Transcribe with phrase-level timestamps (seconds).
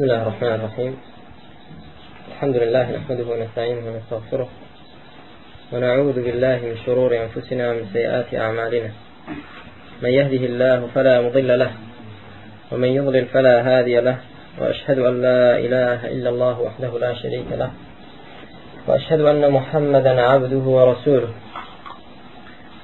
[0.00, 0.96] بسم الله الرحمن الرحيم.
[2.28, 4.48] الحمد لله نحمده ونستعينه ونستغفره
[5.72, 8.90] ونعوذ بالله من شرور أنفسنا ومن سيئات أعمالنا.
[10.02, 11.70] من يهده الله فلا مضل له
[12.72, 14.16] ومن يضلل فلا هادي له
[14.60, 17.70] وأشهد أن لا إله إلا الله وحده لا شريك له
[18.86, 21.32] وأشهد أن محمدا عبده ورسوله.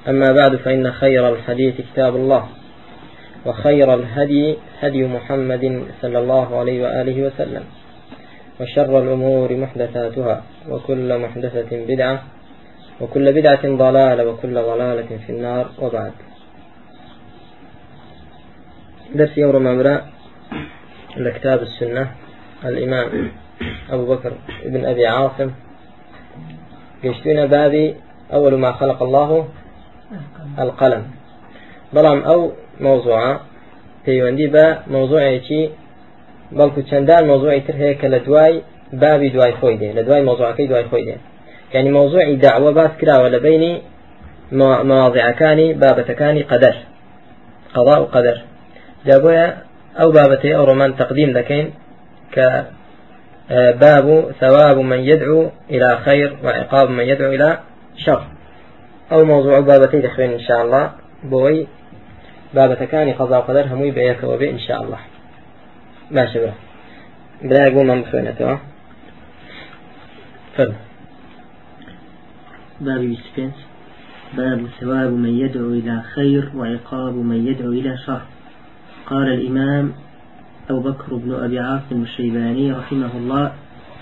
[0.07, 2.49] أما بعد فإن خير الحديث كتاب الله.
[3.47, 7.63] وخير الهدي هدي محمد صلى الله عليه وآله وسلم.
[8.61, 12.23] وشر الأمور محدثاتها وكل محدثة بدعة
[13.01, 16.11] وكل بدعة ضلالة وكل ضلالة في النار وبعد.
[19.15, 20.01] درس يوم ممرأ
[21.17, 22.11] لكتاب السنة
[22.65, 23.31] الإمام
[23.89, 24.33] أبو بكر
[24.65, 25.51] بن أبي عاصم.
[27.03, 27.95] قشتنا بابي
[28.33, 29.47] أول ما خلق الله
[30.59, 31.16] القلم.
[31.95, 32.41] بەڵام ئەو
[32.85, 33.31] مۆزوعە
[34.05, 35.63] پەیوەندی بە مۆزوعێکی
[36.57, 38.53] بەڵکو چەندان مۆزوعی تر هەیە کە لە دوای
[39.01, 41.15] بابی دوای خۆی دێ لە دوای مۆزوعەکەی دوای خۆی دێ
[41.73, 43.73] یعنی مۆزوعی داوە باس کراوە لە بینی
[44.91, 46.75] مواضعەکانی بابەتەکانی قەدەر
[47.75, 48.37] قضاء و قەدەر
[49.07, 49.47] جابۆیە
[49.99, 51.31] ئەو بابەتەی ئەو ڕۆمان تەقدیم
[52.35, 52.47] کە
[53.83, 57.57] باب ثواب من يدعو إلى خير وعقاب من يدعو إلى
[58.05, 58.21] شر.
[59.11, 60.91] أو موضوع بابتي دخوين إن شاء الله
[61.23, 61.67] بوي
[62.55, 65.01] بابەتەکانی خەزا قەدەر هەمووی بەیەکەوە بێ ئینشاء الله.
[66.15, 66.55] باشە برا
[67.49, 68.55] برای بۆمان بخوێنێتەوە
[70.55, 70.75] فرم
[72.85, 73.57] باب يسبنس
[74.37, 78.21] باب ثواب من يدعو إلى خير وعقاب من يدعو إلى شر.
[79.09, 79.85] قال الإمام
[80.69, 83.51] أبو بكر بن أبي عاصم الشيباني رحمه الله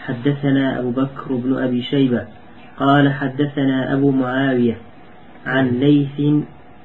[0.05, 2.25] حدثنا أبو بكر بن أبي شيبة
[2.77, 4.77] قال حدثنا أبو معاوية
[5.45, 6.43] عن ليث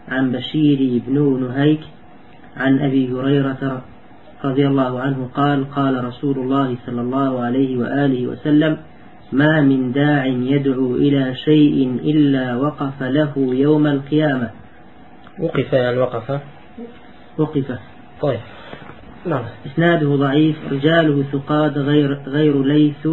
[0.08, 1.80] عن بشير بن نهيك
[2.56, 3.82] عن أبي هريرة
[4.44, 8.76] رضي الله عنه قال قال رسول الله صلى الله عليه وآله وسلم
[9.32, 14.50] ما من داع يدعو إلى شيء إلا وقف له يوم القيامة.
[15.38, 16.40] وقف يعني وقف
[17.38, 17.78] وقف.
[18.20, 18.40] طيب.
[19.26, 19.44] نعم.
[19.66, 23.06] إسناده ضعيف رجاله ثقات غير غير ليث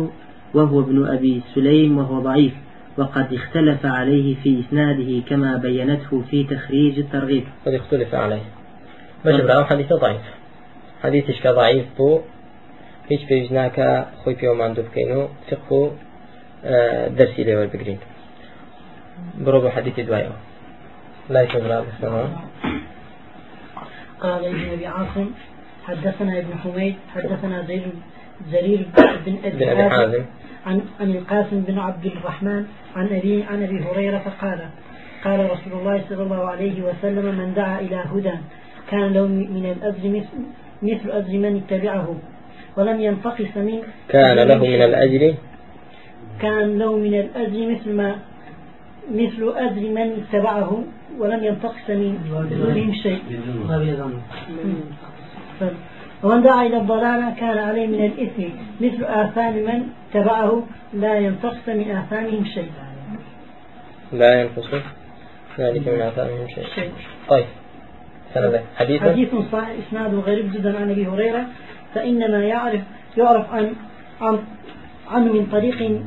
[0.54, 2.54] وهو ابن أبي سليم وهو ضعيف.
[2.98, 7.44] وقد اختلف عليه في إسناده كما بينته في تخريج الترغيب.
[7.66, 8.46] قد اختلف عليه.
[9.26, 10.22] باش براو حديث ضعيف.
[11.04, 12.22] حديثش كضعيف بو
[13.10, 13.90] هیچ پێویست ناکە
[14.22, 15.90] خۆی پێوەمان دوو بکەین و فقه و
[17.18, 18.00] دەرسی لێوە بگرین.
[19.46, 20.38] بڕۆ بە حەدیثی دوایەوە
[21.52, 22.24] تۆبرا بسەوە
[24.24, 25.28] قال ابن ابي عاصم
[25.88, 27.84] حدثنا ابن حميد حدثنا زيد
[28.52, 28.82] زرير
[29.26, 30.24] بن ابي حازم.
[30.68, 34.60] عن عن القاسم بن عبد الرحمن عن أبي عن أبي هريرة قال
[35.24, 38.34] قال رسول الله صلى الله عليه وسلم من دعا إلى هدى
[38.92, 40.38] كان له من الأجر مثل,
[40.82, 42.16] مثل أجر من اتبعه
[42.78, 45.36] ولم ينتقص من كان له من الأجر؟
[46.42, 48.16] كان له من الأجر مثل ما
[49.12, 50.84] مثل أجر من اتبعه
[51.20, 52.18] ولم ينتقص من
[52.50, 53.20] دونهم شيء؟
[56.24, 58.44] ومن دعا إلى الضلالة كان عليه من الإثم
[58.82, 60.64] مثل آثام من تبعه
[60.94, 62.72] لا ينتقص من آثامهم شيء
[64.12, 64.66] لا ينقص
[65.60, 66.92] ذلك من آثامهم شيء شيء
[67.30, 67.46] طيب.
[68.34, 71.46] سند حديث حديث صحيح إسناده غريب جدا عن أبي هريرة
[71.96, 72.82] فإنما يعرف
[73.18, 73.74] يعرف عن
[74.22, 74.40] عن
[75.12, 76.02] عنه من طريق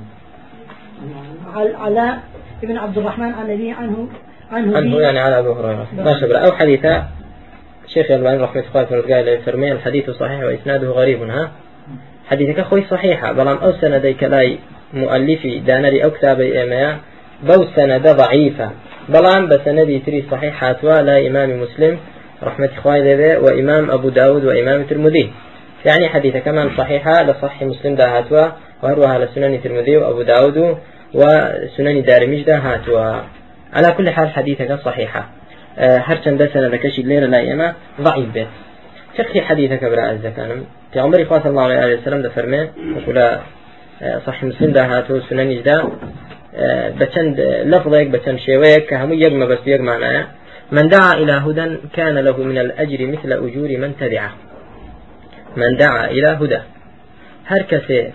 [1.55, 2.23] علاء
[2.63, 4.09] ابن عبد الرحمن عن أبيه عنه
[4.53, 5.87] عنه, عنه يعني على أبي هريرة.
[5.97, 6.39] ما شبه.
[6.39, 6.87] أو حديث
[7.87, 11.51] شيخ الألباني رحمة الله تعالى قال فرمي الحديث صحيح وإسناده غريب ها؟
[12.31, 13.33] حديثك خوي صحيحة.
[13.33, 14.59] بلام أو سندي كلاي
[14.93, 16.99] مؤلفي دانري أو كتابي إيميا
[17.43, 18.71] بو سند ضعيفة.
[19.09, 21.99] بلام بسندي تري صحيح هاتوا لا إمام مسلم
[22.43, 25.33] رحمة إخواني ذي وإمام أبو داود وإمام الترمذي
[25.85, 28.47] يعني حديث كمان صحيحة لصحيح مسلم دا هاتوا
[28.83, 30.79] وهروها لسنن الترمذي وأبو داود
[31.15, 33.23] وسنن دارمج دا هاتوا.
[33.73, 35.25] على كل حال حديثك صحيحة.
[35.79, 37.69] هرچەندە سەرەکەشی لێرە لای ئێمە
[38.07, 38.51] ضعیف بێت
[39.17, 40.61] فقه حديثك برا الزكانم
[40.97, 42.61] عمر صلى الله عليه وسلم دفرمي
[42.97, 43.39] وقول
[44.27, 45.77] صحيح مسلم ده هاتو سنن دا
[47.01, 47.41] بچند
[47.73, 50.27] لفظك بچند شويك كهمو يجمع بس يجمع معنا
[50.73, 54.33] من دعا إلى هدى كان له من الأجر مثل أجور من تبعه
[55.57, 56.61] من دعا إلى هدى
[57.47, 58.13] هر كسي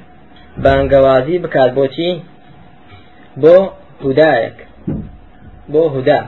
[0.58, 2.24] بانقوازي بكات بوتي
[3.38, 3.70] بو
[4.04, 4.58] هدايك
[5.70, 6.22] بو هدى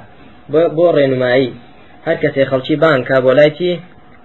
[2.07, 3.71] هەر کەسێ خەڵکی بانکە بۆ لایتی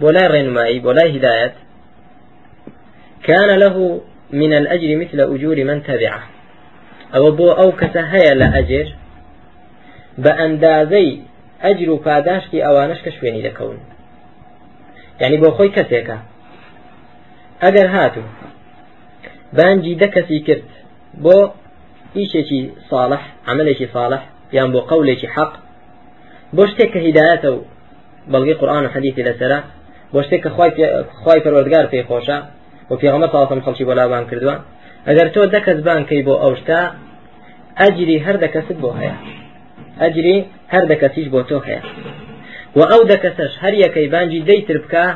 [0.00, 1.54] بۆ لای ڕێنمایی بۆ لای هدایەت
[3.22, 4.00] كان له
[4.32, 6.22] من الأجر مثل أجور من تبعه.
[7.14, 8.94] أو بو أو كسا هيا لأجر
[10.18, 11.20] بأندازي
[11.62, 11.98] أجر
[13.04, 13.78] کە شوێنی دەکەون
[15.20, 16.16] یعنی بۆ خۆی کەسێکە
[17.62, 18.22] ئەگەر هاتوو
[19.56, 20.66] بانجی دە کەسی کرد
[21.24, 21.36] بۆ
[22.16, 22.60] ئیشێکی
[22.90, 24.22] صالح عملێکی صالح
[24.52, 25.52] یان بۆ قولێکی حەق
[26.56, 27.58] بۆ شتێک کە هیدایەتە و
[28.32, 29.58] بەڵگی قورآن و حەدیثی لەسرە
[30.12, 30.50] بۆ شتێک کە
[31.22, 31.84] خی پەروەردگار
[32.92, 34.58] و پیغمبر صلی الله علیه و سلم خلقی بولا بان کردوان
[35.06, 36.90] اگر تو دکس بان کی بو اوشتا
[37.76, 39.14] اجری هر دکس بو هيا
[40.00, 41.80] اجری هر دکسیش بو تو هيا
[42.76, 45.14] و او دکسش هر یکی بانجی دیتر بکا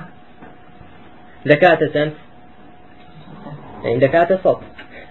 [1.46, 2.12] دکات سنت
[3.84, 4.58] يعني دكاتة صوت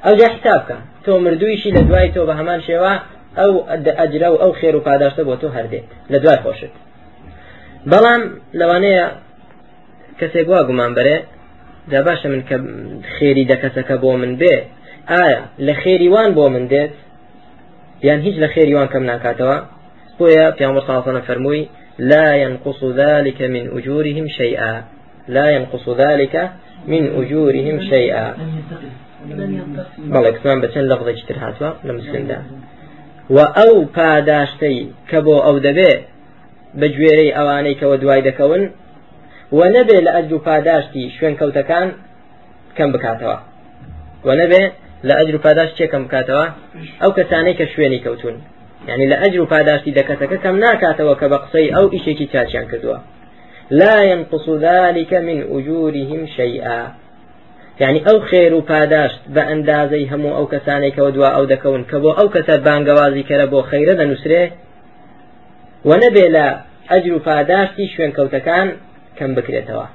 [0.06, 3.00] او جا حسابك تو مردويشي لدواي تو بهمان شوا
[3.38, 3.66] او
[4.04, 6.74] اجرو او خير وپاداشته بو تو هر ديت لدواي خوشت
[7.86, 8.22] بلام
[8.54, 9.12] لوانه
[10.20, 11.18] کەسێک وا گومان بەرێ
[11.92, 12.58] دا باشە من کە
[13.16, 14.56] خێری دەکەسەکە بۆ من بێ.
[15.12, 16.94] ئایا لە خێریوان بۆ من دێت؟
[18.08, 19.58] یان هیچ لە خێریوان کەم ناکاتەوە؟
[20.18, 21.64] بۆیە الله عليه فەرمووی
[22.12, 24.74] لا ينقص ذلك من أجورهم شيئا.
[25.28, 26.36] لا ينقص ذلك
[26.88, 28.28] من أجورهم شيئا.
[30.14, 32.40] بەڵێ کسمان بەچەند لەفظێکی تر هاتووە؟ لە مسلمدا.
[33.30, 34.80] و ئەو پاداشتەی
[35.10, 35.94] کە بۆ ئەو دەبێ
[36.80, 37.76] بە گوێرەی ئەوانەی
[39.52, 41.88] و نەبێ لە ئەجر و پاداشتی شوێن کەوتەکان
[42.78, 43.38] کەم بکاتەوە.
[44.26, 44.64] و نەبێ
[45.08, 46.46] لە ئەجر و پاداش چێکەم بکاتەوە؟
[47.02, 48.36] ئەو کەسانەی کە شوێنی کەوتون.
[48.90, 52.98] یعنی لە ئەجر و پاداشتی دەکەتەکە کەم ناکاتەوە کە بە قسەی ئەو ئیشێکی چاچیان کردووە.
[53.82, 56.82] لا ينقص ذلك من أجورهم شيئا.
[57.80, 62.12] يعني ئەو خێر و پاداشت بە ئەندازەی هەموو ئەو کەسانێکەوە دوا ئەو دەکەون کە بۆ
[62.20, 64.44] ئەو کەسە بانگەوازی کەرە بۆ خەیرە دەنووسرێ
[65.88, 66.48] و نەبێ لە
[66.90, 68.68] ئەجر و پاداشتی شوێن کەوتەکان
[69.18, 69.88] کەم بکرێتەوە.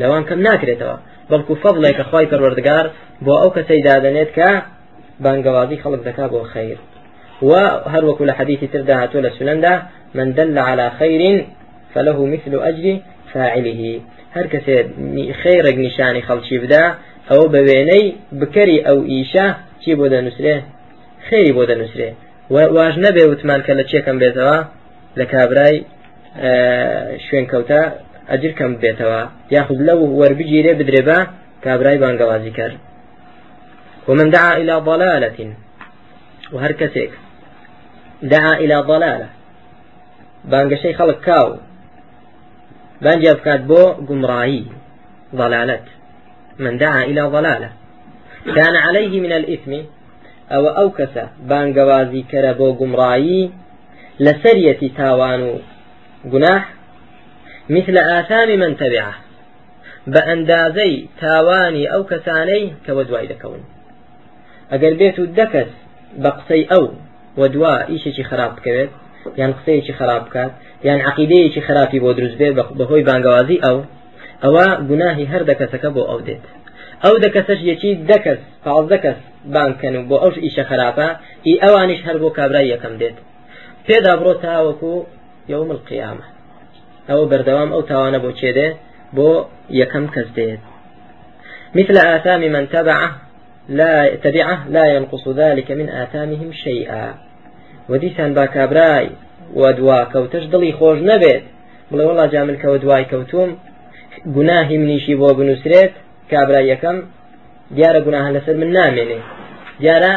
[0.00, 0.96] لەوان کەم ناکرێتەوە.
[1.30, 2.86] بەڵکو فەڵێکە خی پەروەردگار
[3.24, 4.50] بۆ ئەو کەسەی دادەنێت کە
[5.24, 6.78] بانگەوازی خەڵک دەکا بۆ خەیر
[7.48, 7.52] و
[7.92, 9.74] هەر وەکو لە حەدیثی تردا هاتووە لە سنەندا
[10.16, 11.22] من دل على خير
[11.94, 12.86] فله مثل أجر
[13.32, 13.82] فاعله.
[14.36, 14.76] هەر کەسێ
[15.40, 16.84] خێرێک نیشانی خەڵکی بدا
[17.30, 18.04] ئەوە بە وێنەی
[18.40, 19.46] بکەری ئەو ئیشە
[19.82, 20.56] چی بۆ دەنووسێ
[21.26, 22.08] خێری بۆ دەنووسێ
[22.76, 24.58] واژ نەبێ وتمان کە لە چێکم بێتەوە؟
[25.18, 25.76] لە کابرای
[27.26, 27.80] شوێن کەوتە
[28.30, 29.22] ئەجر کەم بێتەوە.
[29.54, 31.18] یاخود لەو وەربگیرێ بدرێبە
[31.64, 32.78] کابرای بانگەوازی کرد.
[34.08, 35.38] ومن دعا إلى ضلالة
[36.52, 37.12] وهر كسيك
[38.22, 39.28] دعا إلى ضلالة.
[40.52, 41.48] بانگشي خلق كاو
[43.02, 44.64] بانجي أفكاد بو قمرائي
[45.34, 45.80] ضلالة
[46.58, 47.70] من دعا إلى ضلالة.
[48.56, 49.72] كان عليه من الإثم
[50.52, 51.14] أو أوكس
[51.48, 53.50] بانقوازي كربو قمرائي
[54.20, 55.58] لسرية تاوان
[56.24, 56.68] جناح
[57.70, 59.14] مثل آثام من تبعه.
[60.06, 63.64] بأندازي تاواني أو كساني كودواي دكون
[64.72, 65.70] أقل بيتو دكس
[66.16, 66.90] بقسي أو
[67.36, 68.88] ودوا إيشي خراب كبير
[69.40, 70.52] یان قسەیەکی خراپ بکات
[70.88, 72.48] یان عقیدەیەکی خراپی بۆ دروست بێ
[72.78, 73.78] بەهۆی بانگوازی ئەو
[74.44, 76.44] ئەوە گوناهی هەر دەکەسەکە بۆ ئەو دێت.
[77.04, 79.18] ئەو دەکەسەش یەکی دەکەس پاڵ دەکەس
[79.54, 81.08] بانکەن و بۆ ئەوش ئیشە خراپە
[81.46, 83.16] ئی ئەوانیش هەر بۆ کابرای یەکەم دێت.
[83.86, 84.94] پێدا بڕۆ تاوەکو
[85.48, 86.26] یوم القیامە
[87.08, 88.68] ئەوە بەردەوام ئەو تاوانە بۆ چێدێ
[89.16, 89.30] بۆ
[89.80, 90.62] یەکەم کەس دێت.
[91.78, 93.10] مثل آثام من تبعه
[93.68, 93.92] لا
[94.24, 97.06] تبعه لا ينقص ذلك من آثامهم شيئا.
[97.90, 99.06] ودیسان با کابرای
[99.60, 101.44] و دوا کەوتش دڵی خۆش نەبێت.
[101.90, 103.50] بڵێ وڵا جامل کەوە دوای کەوتوم
[104.36, 105.94] گوناهی منیشی بۆ بنووسرێت
[106.30, 106.96] کابرای یەکەم
[107.76, 109.20] دیارە گوناها لەسەر من نامێنێ.
[109.80, 110.12] دیارە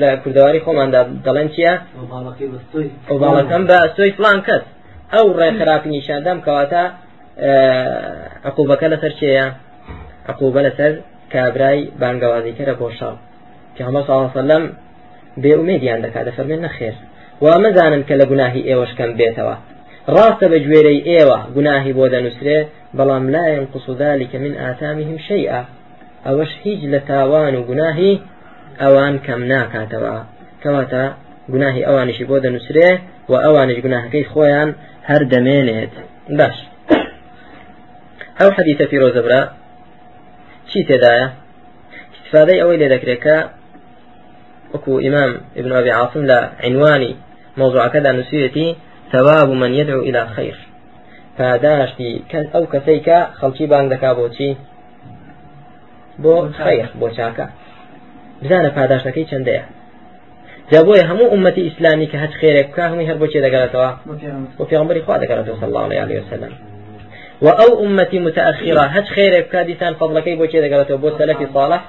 [0.00, 1.74] لە کوردەواری خۆماندا دەڵێن چییە؟
[3.08, 4.64] ئەو باڵەکەم بە سۆی فلان کەس
[5.14, 6.82] ئەو ڕێ خراپی نیشاندام کەواتە
[8.48, 9.46] عقوبەکە لەسەر چێە
[10.30, 10.92] عقوبە لەسەر
[11.32, 13.16] کابرای بانگەوازیکەرە بۆ شاڵ
[13.74, 14.64] پیامبەر صلی الله علیه وسلم
[15.42, 16.94] بێئومێدیان دەکات دەفەرمێن نەخێر.
[17.44, 19.56] وا مەزانن کە لە گوناهی ئێوەشکەم بێتەوە.
[20.14, 22.58] ڕاستە بە گوێرەی ئێوە گوناهی بۆ دەنووسرێ
[22.96, 25.62] بەڵام لا ينقص ذلك من آثامهم شيئا.
[26.26, 28.12] ئەوەش هیچ لە تاوان و گوناهی
[28.80, 30.16] ئەوان کەم ناکاتەوە.
[30.62, 31.04] کەواتە
[31.52, 32.90] گوناهی ئەوانیشی بۆ دەنووسرێ
[33.30, 34.70] و ئەوانش گوناهەکەی خۆیان
[35.08, 35.94] هەر دەمێنێت
[36.38, 36.56] باش.
[38.38, 39.42] ئەو حەدیثە فیرۆزەبرا
[40.68, 41.26] چی تێدایە؟
[42.14, 43.26] استفادەی ئەوەی لێ دەکرێت
[44.74, 47.16] وكو إمام ابن أبي عاصم لا عنواني
[47.56, 48.76] موضوع كذا نسيتي
[49.12, 50.56] ثواب من يدعو إلى خير
[51.38, 52.10] پاداشتی
[52.54, 54.50] ئەو کەسەیکە خەڵکی بانگ دەکا بۆچی؟
[56.22, 57.46] بۆ خەیر بۆ چاکە.
[58.42, 59.64] بزانە پاداشتەکەی چەندەیە؟
[60.70, 63.90] جا بۆیە هەموو ئومەتی ئیسلامی کە هەچ خێرێک بکە هەمووی هەر بۆچێ دەگەڕێتەوە؟
[64.58, 66.52] بۆ پێغمبەری خوا دەگەڕێتەوە صلی الله عليه وسلم.
[67.44, 71.82] و ئەو ئومەتی متأخرة هەچ خێرێک بکە دیسان فەضلەکەی بۆچێ دەگەڕێتەوە؟ بۆ سەلەفی صالح؟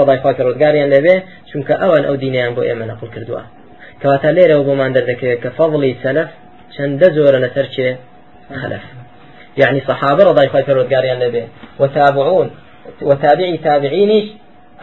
[0.00, 1.16] ڕضای خاکە ڕزگاریان لەبێ
[1.48, 3.42] چونکە ئەوان ئەو دینیان بۆ ئێمە نەقل کردووە.
[4.00, 6.28] کەواتە لێرەوە بۆمان دەردەکەوێت کە فەضڵی سەلف
[6.74, 7.88] چەندە زۆرە لەسەر چێ؟
[8.62, 8.84] خەلف.
[9.62, 11.44] يعني صحابة رضي الله عنهم لبي
[11.80, 12.50] وتابعون
[13.02, 14.26] وتابعي تابعينيش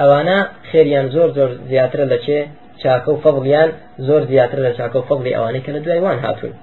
[0.01, 2.45] أوانا خيريان زور زور زياتر لشي
[2.83, 3.69] چاکە و فەڵیان
[4.07, 6.53] زۆر زیاتر لە چاکە و فەڵی ئەوانەی کە لە دوایوان هاتوون.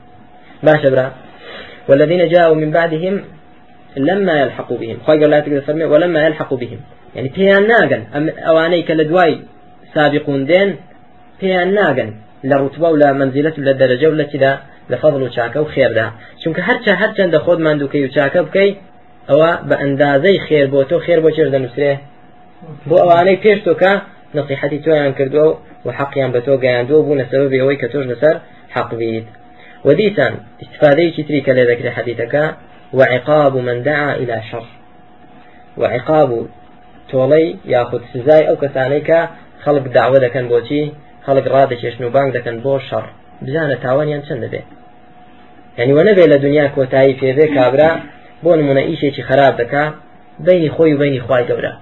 [0.66, 1.06] باشە برا.
[1.88, 3.14] والذين جاءوا من بعدهم
[3.96, 4.99] لما يلحقوا بهم.
[5.06, 6.80] قال لا تقدر ولما يلحقوا بهم.
[7.16, 8.02] يعني بيان ناقن
[8.50, 9.32] أواني كالدواي
[9.94, 10.68] سابقون دين
[11.40, 12.08] بيان ناقن
[12.44, 14.52] لرتبة ولا منزلة ولا درجة ولا كذا
[14.90, 18.76] لفضل وشاكة وخير ده چونك هرچا هرچا عند خود من دوكي وشاكة بكي
[19.30, 21.20] أو بأندازي خير بوتو خير
[22.88, 23.92] بۆ ئەوانەی پێش تۆکە
[24.36, 25.46] نصیحەتی تۆیان کردووە
[25.86, 28.36] و حەقیان بە تۆ گەیاندووە بوو لەسەبەبی ئەوەی کە تۆش لەسەر
[28.74, 29.26] حەق بیت.
[29.86, 32.44] وديسان استفادەیەکی تری کە لێ دەکرێت حەدیثەکە
[32.98, 34.66] وعقاب من دعا إلى شر.
[35.80, 36.30] وعقاب
[37.10, 39.20] تۆڵەی یاخود سزای ئەو کەسانەی کە
[39.64, 40.82] خەڵک داوە دەکەن بۆچی
[41.26, 43.06] خەڵک ڕادەکێشن و بانگ دەکەن بۆ شەڕ
[43.44, 44.66] بزانە تاوانیان چەند دەبێت.
[45.78, 47.90] یعنی وە نەبێت لە دنیا کۆتایی پێبێ کابرا
[48.44, 49.84] بۆ نمونە ئیشێکی خراپ دەکا
[50.46, 51.72] بینی خۆی و بینی خوای گەورە.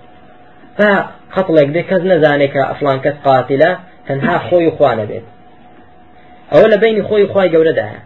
[0.79, 5.23] خواي قبرا فقتلك دي كز نزانك أفلان كز قاتلة تنها خوي خوانا بيت
[6.53, 8.01] ئەوە لە بینی خۆی خی گەورەدایە.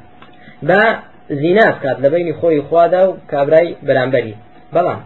[0.69, 0.81] بە
[1.41, 4.35] زینا بکات لە بینی خۆی خوادا و کابرای بەرامبەری.
[4.75, 5.01] بەڵام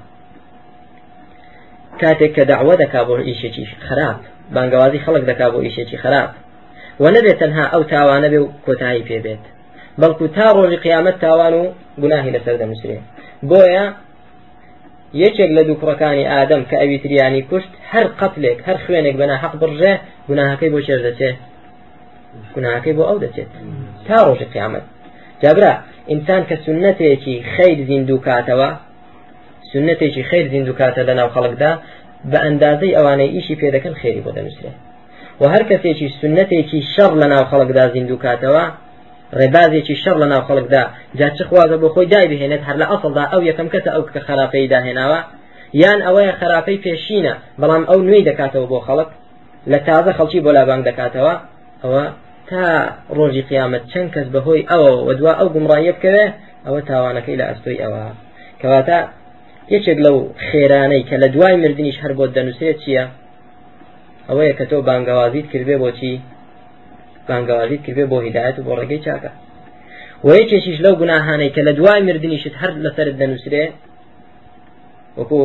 [2.00, 4.18] کاتێک کە داوە دەکا بۆ ئیشێکی خراپ
[4.54, 6.30] بانگوازی خەڵک دەکا بۆ ئیشێکی خراپ.
[7.00, 9.44] و نەبێت تەنها ئەو تاوانە بێ و کۆتایی پێبێت
[10.00, 11.62] بەڵکو تا ڕۆژی قیامەت تاوان و
[12.02, 12.99] گوناهی لەسەر دەنووسێ
[13.50, 13.85] بۆیە
[15.15, 19.55] یەکێک لە دوو کوڕەکانی ئادەم کە ئەوی تریانی کوشت هەر قەتلێک هەر خوێنێک بەنا حەق
[19.61, 19.93] بڕژێ
[20.29, 21.37] گوناهەکەی بۆ چێر دەچێت.
[22.55, 23.51] گوناهەکەی بۆ ئەو دەچێت.
[24.07, 24.85] تا ڕۆژی قیامەت.
[25.43, 25.73] جابرا
[26.11, 28.69] ئینسان کە سنتێکی خەیر زیندوو کاتەوە
[29.71, 31.73] سنتێکی خەیر زیندوو کاتە لە ناو خەڵکدا
[32.31, 34.71] بە ئەندازەی ئەوانەی ئیشی پێ دەکەن خێری بۆ دەنووسێ.
[35.41, 38.65] و هەر کەسێکی سنتێکی شەڕ لە ناو خەڵکدا زیندوو کاتەوە
[39.38, 40.83] ڕێبازێکی شەڕ لە ناو خەڵکدا
[41.18, 44.21] جا چ خوازە بۆ خۆی دای بهێنێت هەر لە ئەسڵدا ئەو یەکەم کەسە ئەو کە
[44.26, 45.21] خراپەی داهێناوە؟
[45.83, 49.11] یان ئەوەیە خراپەی پێشینە بەڵام ئەو نوێی دەکاتەوە بۆ خەڵک؟
[49.73, 51.35] لە تازە خەڵکی بۆ لابانگ دەکاتەوە؟
[51.83, 52.04] ئەوە
[52.50, 52.64] تا
[53.16, 56.26] ڕۆژی قیامەت چەند کەس بەهۆی ئەوە وەدوا ئەو گومڕایە بکەوێ
[56.66, 58.04] ئەوە تاوانەکەی لە ئەستۆی ئەوە.
[58.61, 58.99] کەواتە
[59.75, 60.16] یەکێک لەو
[60.47, 63.04] خێرانەی کە لە دوای مردنیش هەر بۆ دەنووسێت چییە؟
[64.28, 66.14] ئەوەیە کە تۆ بانگەوازیت کردێ بۆچی؟
[67.28, 69.30] بانگەوازیت کردێ بۆ هیداەت و بۆ ڕێگەی چاکە
[70.26, 73.64] و یەکێکیش لەو گوناهانەی کە لە دوای مردنیشت هەر لەسەر دەنووسێ
[75.18, 75.40] وەکو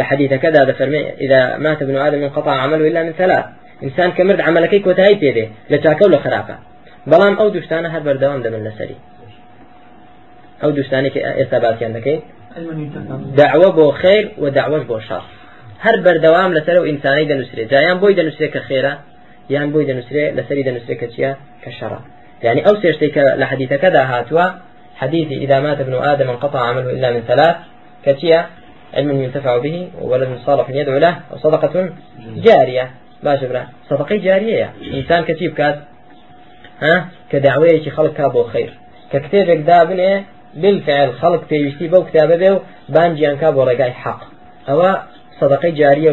[0.00, 3.44] لحديث كذا هذا فرمي إذا مات ابن آدم انقطع عمله إلا من ثلاث
[3.82, 6.56] ئینسان کە مرد عملەکەی کۆتایی پێدێ لە چاکە و لە خراپە
[7.10, 8.96] بەڵام ئەو دوستانە هەر بەردەوام دەبن لەسەری
[10.62, 12.22] ئەو دوستانێکی ئێستا باسییان دەکەیت
[13.38, 15.24] داوە بۆ خیر و داوەش بۆ شەڕ
[15.84, 17.98] هەر بەردەوام لەسەر و ئینسانی دەنووسێت جایان
[18.54, 18.60] کە
[19.54, 21.30] یان بۆی دەنووسێت لەسەری دەنووسێت کە چیە؟
[21.62, 21.70] کە
[22.46, 23.08] يعني أو سيشتي
[23.40, 24.46] لە حديثك ذا هاتوا
[24.96, 27.56] حديث إذا مات ابن آدم انقطع عمله إلا من ثلاث
[28.06, 28.46] كتيا
[28.94, 31.74] علم ينتفع به وولد صالح يدعو له وصدقة
[32.46, 32.86] جارية.
[33.26, 35.76] باشە برا سەدەقەی جاریەیە ئینسان کەچی بکات؟
[36.84, 36.94] ها؟
[37.96, 38.70] خەڵک کا بۆ خیر.
[39.10, 40.12] کە کتێبێک دابنێ
[40.62, 42.58] بالفعل خەڵک پێویستی بەو کتابە بێ و
[42.94, 44.20] بانجیان کا بۆ ڕێگای حەق.
[44.68, 44.92] ئەوە
[45.38, 46.10] سەدەقەی جاریە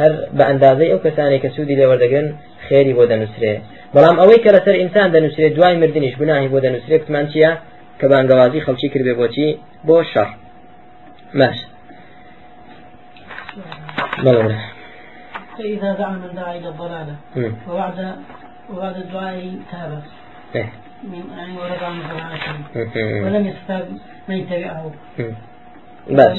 [0.00, 2.28] هەر بە ئەندازەی ئەو کەسانی کە سوودی لێوەردەگرن
[2.66, 3.52] خێری بۆ دەنووسێ
[3.94, 7.52] بەڵام ئەوەی کە لەسەر ئینسان دەنووسێت دوای مردنیش گوناهی بۆ دەنووسێت کتمان چییە؟
[7.98, 9.48] کە بانگەوازی خەڵکی کردێ بۆچی
[9.86, 10.28] بۆ شەڕ.
[11.38, 11.58] باش
[14.24, 14.58] بەڵێ.
[15.56, 17.14] فإذا دعا من دعا إلى الضلالة
[17.68, 17.98] وبعد
[18.70, 19.36] وبعد الدعاء
[19.70, 19.92] تاب.
[21.02, 21.98] من يعني ورد عن
[23.24, 23.88] ولم يستاب
[24.28, 24.92] من يتبعه
[26.10, 26.38] بس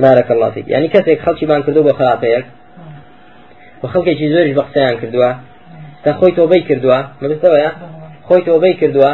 [0.00, 2.46] بارك الله فيك يعني كسك خلقي بان كردو بخرابيك
[3.82, 5.32] وخلقي شي زورش بختيان كردوا
[6.04, 7.72] تا خوي توبي كردوا ما بستوى
[8.28, 9.12] خوي توبي كردوا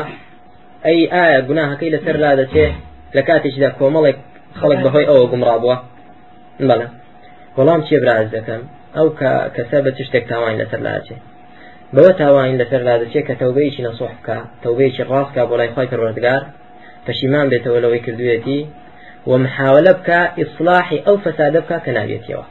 [0.87, 2.73] اي آية قناها كي لسر لا دتي
[3.15, 4.19] لكاتش دا كومالك
[4.55, 5.77] خلق بهوي او قمرابوا
[6.61, 6.89] بلا
[7.57, 8.63] والله مشي براز دكم
[8.99, 9.11] او
[9.55, 11.17] كسبت تشتك تاوان لسر لا دتي
[11.95, 16.43] بەوە تاوانین لەسەر لادەچێت کە تەوبەیەکی نەسوح بکە تەوبەیەکی ڕاستکە بۆ لای خی پەروەردگار
[17.07, 18.61] پەشیمان بێتەوە لەوەی کردوێتی
[19.31, 22.47] و محاولە بکە ئیصلاحی ئەو فەسادە بکە کە نابێتیەوە.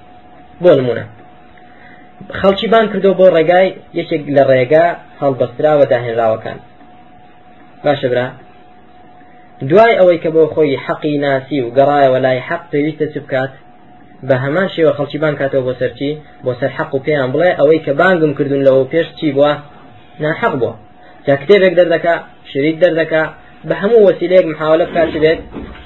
[0.63, 1.05] بۆ نمونە.
[2.39, 3.67] خەڵکی بان کردو بۆ ڕێگای
[3.99, 4.85] یەکێک لە ڕێگا
[5.21, 6.57] هەڵبەستراوە داهێنراوەکان.
[7.83, 8.27] باشە برا.
[9.69, 13.53] دوای ئەوەی کە بۆ خۆی حەقی ناسی و گەڕایەوە لای حەق پێویستە چ بکات؟
[14.27, 16.11] بە هەمان شێوە خەڵکی بان کاتەوە بۆ سەرچی
[16.45, 19.51] بۆ سەر حەق و پێیان بڵێ ئەوەی کە بانگم کردوون لەوە پێش چی بووە؟
[20.23, 20.73] ناحەق بووە.
[21.25, 22.15] جا کتێبێک دەردەکا
[22.51, 23.23] شریک دەردەکا
[23.67, 25.39] بە هەموو وەسیلەیەک محاولە بکات بێت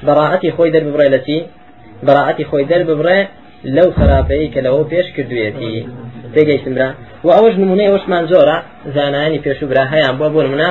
[0.06, 1.38] بەڕاعەتی خۆی دەربڕێ لە چی
[2.06, 3.20] بەڕاعەتی خۆی دەربڕێ
[3.76, 5.76] لەو خراپەیە کە لەوە پێش کردوێتی
[6.34, 6.90] تێگەیشتم برا
[7.26, 8.58] و ئەوەش نمونەی ئەوشمان زۆرە
[8.96, 10.70] زانانی پێش و برا هەیان بۆ بۆ نمونە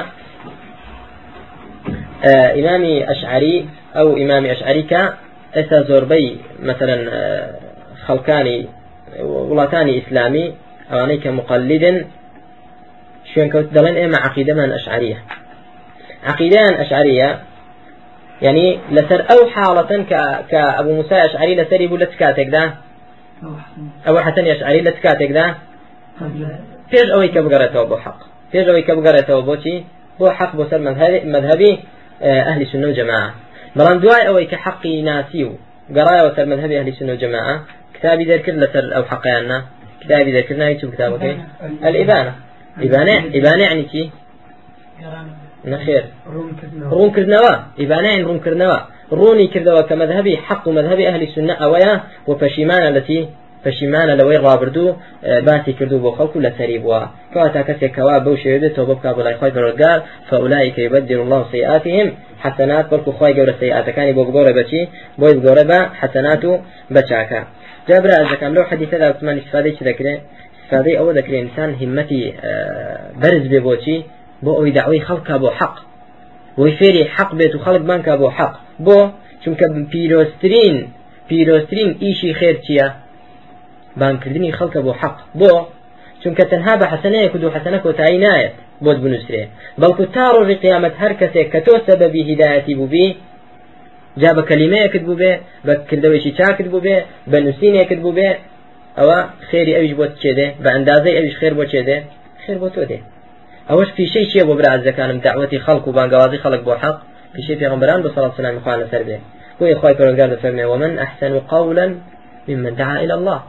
[2.60, 5.02] إمامي أشعري أو إمامي أشعري كا
[5.56, 6.26] ئێستا زۆربەی
[6.68, 7.02] مثلەن
[8.06, 8.58] خەڵکانی
[9.50, 10.46] وڵاتانی ئیسلامی
[10.90, 11.96] ئەوانەی کە مقلدن
[13.30, 15.18] شوێنکەوت دەڵێن ئێمە عقیدەمان ئەشعریە
[16.24, 17.30] عقیدەیان ئەشعریە
[18.42, 20.02] يعني لسر أو حالة
[20.50, 22.74] كأبو موسى أشعري لسري بولا تكاتك ده.
[24.08, 24.46] أو حسن.
[24.46, 25.54] أشعري لتكاتك ده.
[26.90, 28.18] فيش أوي كبقرته بو حق.
[28.52, 29.84] فيش أوي كبقرته بو شي.
[30.18, 31.78] بو حق بو سر مذهبي, مذهبي
[32.22, 33.34] أهل السنة والجماعة.
[33.76, 35.50] بەڵام دوای ئەوەی کە حەقی ناسی و
[35.96, 37.54] گەڕایەوە سەر مذهبی ئەهلی سنة وجماعة
[37.94, 39.64] كتابي ذكر لسر أو حقيانا
[40.00, 41.22] كتابي ذكر ناوي شو كتابك
[41.84, 42.32] الإبانة.
[42.78, 43.16] إبانة.
[43.38, 43.62] إبانة.
[43.62, 44.10] يعني كي
[45.64, 46.04] نخير
[46.90, 48.78] رون كردنوا إبانة يعني رون كردنوا
[49.12, 53.28] روني كردوا كمذهبي حق مذهبي أهل السنة أويا وفشيمان التي
[53.64, 54.96] پەشیمانە لەوەی ڕابردوو
[55.46, 57.00] باسی کردو بۆ خەڵکو لە سەری بووە
[57.32, 59.98] کەوا کەسێکەوە بەو شێوێت تۆ بکە بۆ لای خۆی بەڕۆگار
[60.28, 62.08] فەولای کە يبدل الله سيئاتهم
[62.44, 64.82] حسنات بەڵکو خۆی گەورە سيئاتەکانی بۆ بگۆرە بچی
[65.20, 66.52] بۆی بگۆرە بە حسنات و
[66.94, 67.40] بەچاکە
[67.88, 70.20] جابرا ئەزەکەم لەو حەدیثەدا عثمان استفادەی چ دەکرێت
[70.58, 72.22] استفادەی ئەوە دەکرێت إنسان همەتی
[73.22, 73.96] بەرز بێ بۆچی
[74.44, 75.74] بۆ ئەوی داوای خەڵکە بۆ حەق.
[76.60, 78.54] وی فێری حەق بێت و خەڵک بانکە بۆ حەق.
[78.86, 78.98] بۆ
[79.42, 80.76] چونکە پیرۆسترین
[81.28, 82.88] پیرۆسترین ئیشی خێر چییە؟
[84.00, 85.16] بانکردنی خەڵکە بۆ حەق.
[85.40, 85.52] بۆ
[86.22, 88.54] چونکە تەنها بە حەسەنەیەک و دوو حەسەنە کۆتایی نایەت
[88.84, 89.42] بۆت بنووسێ.
[89.80, 93.08] بەڵکو تا ڕۆژی قیامەت هەر کەسێک کە تۆ سەبەبی هیدایەتی بووبی
[94.20, 95.32] جا بە کەلیمەیەکت بوو بێ
[95.66, 96.96] بە کردەوەیکی چاکت بوو بێ
[97.30, 98.30] بە نووسینێکت بوو بێ
[98.98, 99.18] ئەوە
[99.48, 101.96] خێری ئەویش بۆ چێدێ؟ بە ئەندازەی ئەویش خێر بۆ چێدێ؟
[102.42, 102.98] خێر بۆ تۆ دێ.
[103.68, 106.96] ئەوەش پیشەی چیە بۆ برازەکانم داوەتی خەڵک و بانگوازی خەڵک بۆ حەق
[107.34, 109.18] پیشەی پێغمبەران بە سەڵات سلام خوان لەسەر بێ
[109.58, 111.86] بۆی خۆی پەرۆگار دەفەرمێ ومن أحسن قولا
[112.48, 113.40] ممن دعا إلى الله.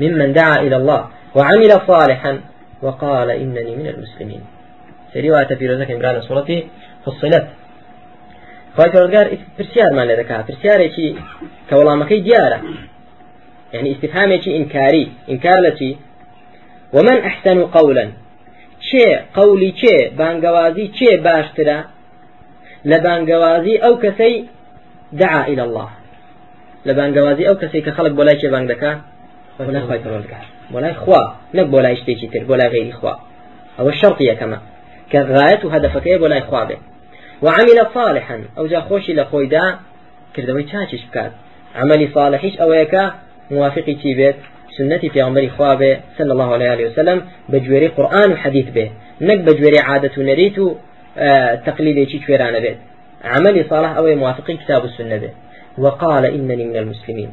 [0.00, 1.02] ممن دعا إلى الله
[1.36, 2.40] وعمل صالحا
[2.82, 4.42] وقال إنني من المسلمين
[5.12, 6.62] في رزق إمران سورة
[7.04, 7.46] فصلت.
[8.76, 11.14] خواهي فرزقار برسيار ما لدكا برسيار يشي
[11.70, 12.60] كولامكي ديارة
[13.72, 15.96] يعني استفهام يشي إنكاري إنكار لشي
[16.92, 18.08] ومن أحسن قولا
[18.92, 21.78] چێ قولی چێ بانگەوازی چێ باشترە؟
[22.90, 24.36] لە بانگەوازی ئەو کەسەی
[25.20, 25.90] دعا إلى الله.
[26.86, 28.98] لە بانگەوازی ئەو کەسی کە خەڵک بۆ لای چێ بانگ دەکات
[29.76, 31.22] نخوای پەرۆزگار بۆ لای خوا
[31.56, 33.14] نەک بۆ لای شتێکی تر بۆ لای غیری خوا.
[33.78, 34.58] ئەوە شەڕتی یەکەمە.
[35.10, 36.82] کە غایەت و هەدەفەکەی بۆ لای خوا بێت
[37.44, 39.66] وعمل صالحا ئەو جا خۆشی لە خۆیدا
[40.34, 41.32] کردەوەی چاچش بکات.
[41.80, 43.04] عملی صالحیش ئەوەیە کە
[43.54, 44.38] موافقی چی بێت؟
[44.78, 50.10] سنتي في عمر خوابه صلى الله عليه وسلم بجويري قرآن وحديث به نك بجويري عادة
[50.18, 50.58] نريت
[51.18, 52.76] آه تقليد شي شويران به
[53.24, 55.30] عملي صالح أو موافقي كتاب السنة به
[55.78, 57.30] وقال إنني من المسلمين.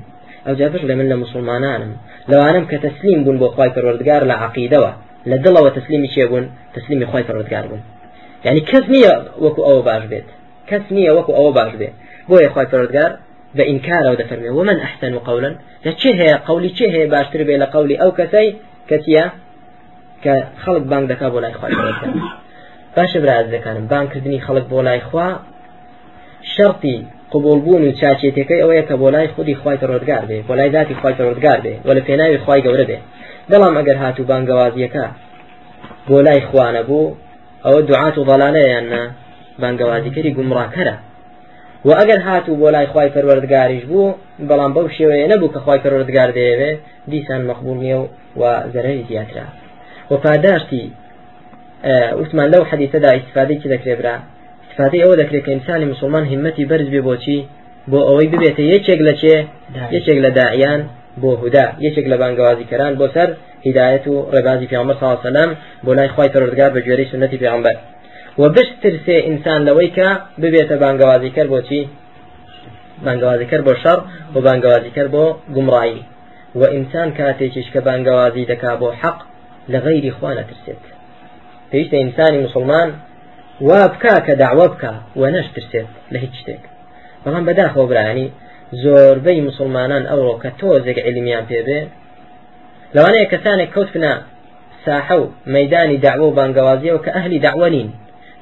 [0.47, 1.91] ئەو جابش لە من لە مسلمانانم.
[2.29, 4.91] لەوانم کە تەسلیم بوون بۆ خی پەروەردگار لە عقیدەوە.
[5.29, 7.81] لە دڵەوە تەسلیمی چێ بوون؟ تەسلیمی خی پەروەردگار بوون.
[8.45, 10.03] یعنی کەس نییە وەکو ئەوە باش
[10.69, 11.93] کەس نییە وەکو ئەوە باش بێت
[12.29, 13.11] بۆیە خی پەروەردگار؟
[13.57, 14.49] بە ئینکارەوە دەفەرمێ.
[14.57, 15.51] ومن أحسن قولا؟
[15.85, 18.49] لە چه هەیە؟ قولی چه هەیە باشتر بێ لە قولی ئەو کەسەی
[18.89, 19.25] کەسیە
[20.23, 20.33] کە
[20.63, 22.13] خەڵک بانگ دەکا بۆ لای پەروەردگار
[22.95, 23.85] باشە براز دەکانم.
[23.91, 25.29] بانکردنی خەڵک بۆ لای خوا
[26.53, 26.97] شەرتی
[27.33, 31.13] قبولبوون و چاچێتەکەی ئەوەیە کە بۆ لای خودی خی ڕۆدگار بێ بۆ لای ذاتی خی
[31.27, 32.97] ڕۆدگار بێ وە لە پێناوی خی گەورە بێ.
[33.51, 35.05] بەڵام ئەگەر هاتوو بانگەوازیەکە
[36.07, 37.15] بۆ لای خوانە بوو
[37.65, 39.03] ئەوە دوعات و ضلالەیاننا
[39.61, 40.95] بانگەوازیکەری گومڕاکەرە
[41.85, 44.15] و ئەگەر هاتوو بۆ لای خی پەروەردگاریش بوو
[44.49, 46.71] بەڵام بەو شێوەیە نەبوو کە خی پەروەردگار دەیەوێ
[47.11, 48.07] دیسان مەقبول نییە و
[48.39, 49.45] و زەرەری زیاترا.
[50.11, 50.85] و پاداشتی
[52.19, 54.15] وتمان لەو حەدیثەدا ئیسفادەی چ دەکرێت برا.
[54.63, 57.39] استفادەی ئەوە دەکرێت کە ئینسانی مسلمان همەتی بەرز بێ بۆچی
[57.91, 59.35] بۆ ئەوەی ببێتە یەکێک لە چێ؟
[59.95, 60.81] یەکێک لە داعیان
[61.21, 63.29] بۆ هودا یەکێک لە بانگوازیکەران بۆ سەر
[63.67, 65.51] هدایەت و ڕێبازی پیامبەر صلی الله سلام
[65.85, 67.75] بۆ لای خی پەروەردگار بە گوێرەی سنەتی پیامبەر
[68.39, 70.09] و بشترسێ ئینسان لەوەی کە
[70.41, 71.81] ببێتە بانگوازیکەر بۆچی
[73.05, 73.99] بانگوازیکەر بۆ شەڕ
[74.35, 75.25] و بانگوازیکەر بۆ
[75.55, 76.01] گومڕایی.
[76.59, 79.19] و ئینسان کاتێکیش کە بانگوازی دەکا بۆ حەق
[79.71, 80.83] لە غەیری خوا نەترسێت.
[81.69, 82.89] پێویستە ئینسانی مسلمان
[83.67, 86.63] وا بکە کە داوا بکە و نەشترسێت لە هیچ شتێک.
[87.23, 88.27] بەڵام بەداخەوە برانی
[88.83, 91.79] زۆربەی مسلمانان ئەوڕۆ کە تۆزێک علمیان پێبێ
[92.95, 94.13] لەوانەیە کەسانێک کەوتنە
[94.85, 95.25] ساحە و
[95.55, 97.89] مەدانی داوە و بانگوازیەوە کە ئەهلی داوەنین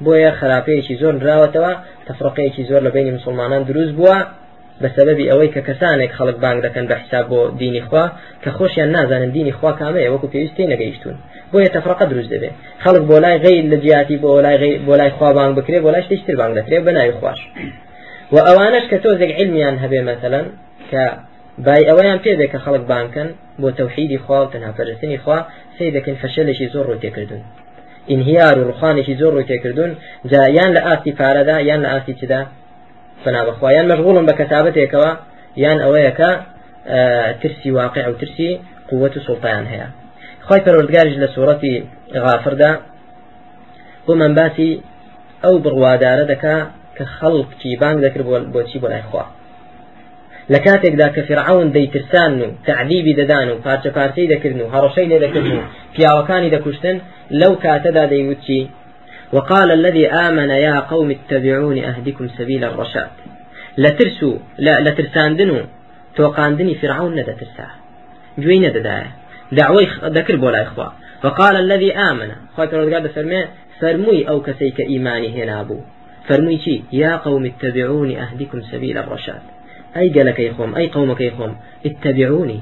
[0.04, 1.72] بۆیە خراپەیەکی زۆر راوەتەوە
[2.06, 4.18] تەفرقەیەکی زۆر لە بینی مسلمانان دروست بووە
[4.82, 8.04] بەسەبەبی ئەوەی کە کەسانێک خەڵک بانگ دەکەن بە حساب بۆ دینی خوا
[8.42, 11.16] کە خۆشیان نازانن دینی خوا کامەیە وەکو پێویستی نەگەیشتون.
[11.52, 15.30] بۆیە تەفرقە دروست دەبێت خەڵک بۆ لای غیر لە جیاتی بۆ لای بۆ لای خوا
[15.38, 17.40] بانگ بکرێ بۆ لای شتێکتر بانگ دەکرێت بە ناوی خوش
[18.34, 20.46] و ئەوانش کە تۆزێک علمیان هەبێ مەسەلەن
[20.90, 21.04] کە
[21.66, 23.28] بای ئەوەیان پێ کە خەڵک بانکن
[23.60, 25.38] بۆ تەوحیدی خوا و تەنها پەرستنی خوا
[25.76, 27.42] سێ دەکەن فەشەلێکی زۆر ڕوو تێکردن
[28.14, 29.90] انهیار و ڕوخانێکی زۆر ڕووی تێکردون
[30.30, 32.40] جا یان لە ئاستی پارەدا یان لە ئاستی چدا
[33.22, 35.10] فنا بەخوا یان مەشغوڵم بە کەتابەتێکەوە
[35.64, 36.30] یان ئەوەیەکە
[37.40, 38.50] ترسی واقع و ترسی
[38.90, 39.88] قوة سلطان هەیە.
[40.46, 41.74] خی پەروەردگاریش لە سوورەتی
[42.24, 42.72] غافردا
[44.06, 44.70] بۆ من باسی
[45.44, 46.56] ئەو بڕوادارە دەکا
[46.96, 49.24] کە خەڵکی بانگ دەکرد بۆچی بۆ لای خوا
[50.66, 55.54] کاتێکدا کە فرعون دەیترسان و تعذیبی دەدان و پارچە پارچەی دەکردن و هەڕەشەی لێ دەکردن
[55.58, 55.62] و
[55.94, 56.96] پیاوەکانی دەکوشتن
[59.32, 63.10] وقال الذي آمن يا قوم اتبعوني أهدكم سبيل الرشاد.
[63.78, 65.58] لترسو لا لترساندنو
[66.16, 67.70] توقاندني فرعون ندى ترساه
[68.38, 68.82] جوين ندى
[69.52, 70.92] دعوي ذكر بولا إخوة.
[71.24, 72.30] وقال الذي آمن.
[72.56, 73.44] خوات رضي فرمي
[73.80, 75.80] فرموي أو كسيك إيماني هنا أبو.
[76.28, 79.42] فرموي شي يا قوم اتبعوني أهدكم سبيل الرشاد.
[79.96, 82.60] أي قالك يخوم أي قومك يخوم اتبعوني.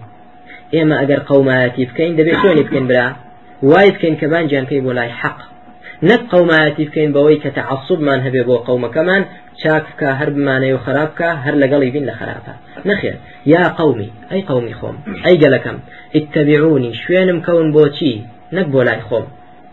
[0.75, 3.17] إما أجر قوماتي بكين دبي شوني بكين بلا.
[3.63, 5.57] وايد كين كمان جان كي بولاي حق.
[6.03, 9.23] نەک قەومایەتی بکەین بەوەی کە تعصبمان هەبێ بۆ قەومەکەمان
[9.61, 12.55] چاک بکە هەر بمانەی و خراپکە هەر لەگەڵی بین لە خراپە
[12.89, 13.17] نەخێر
[13.55, 15.77] یا قەومی ئەی قەومی خۆم ئەی گەلەکەم
[16.19, 18.15] اتبعونی شوێنم کەون بۆچی
[18.57, 19.27] نەک بۆ لای خۆم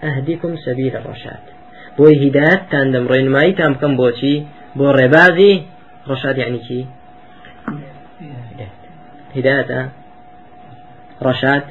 [0.03, 1.45] ئەهدیکم سەبیل ڕۆشات
[1.97, 4.35] بۆی هیداەتتان دەم ڕێنماییتان بکەم بۆچی
[4.77, 5.53] بۆ ڕێبازی
[6.09, 6.79] ڕۆشاد یعنی چی
[9.35, 9.89] هداية.
[11.21, 11.63] رشاد.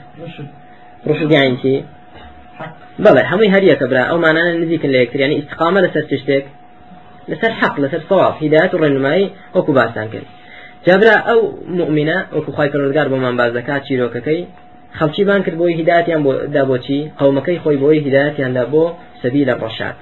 [1.06, 1.30] رشد.
[1.32, 1.84] يعني چی
[3.04, 6.44] بەڵێ هەمووی هەریەکە برا ئەو مانانە نزیکن لە یەکتر ینی استقامە لەسەر شتێک
[7.30, 10.26] لەسەر حەق لەسەر سەواف هیداەت و ڕێنمایی وەکو باسان کرد
[10.86, 11.40] جابرا ئەو
[11.78, 14.42] مؤمنە وەکو خی پەروەردگار بۆمان باز دەکات چیرۆکەکەی
[14.98, 18.84] خەڵکی بان کرد بۆی هیداەتیان بۆ دابۆچی قەومەکەی خۆی بۆی هیداەتیاندا بۆ
[19.22, 19.98] سەبی لە ڕەشاد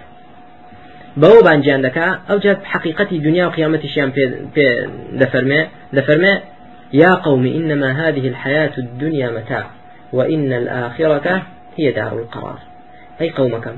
[1.21, 4.11] بەوە بانجیان دەکا ئەو جات حقیقەتی دنیا و قیامەتیشیان
[4.55, 4.67] پێ
[5.21, 5.61] دەفەرمێ
[5.97, 6.35] دەفەرمێ
[6.93, 9.71] يا قوم إنما هذه الحياة الدنيا متاع
[10.13, 11.43] وإن الآخرة
[11.77, 12.59] هي دار القرار.
[13.21, 13.77] أي قومكم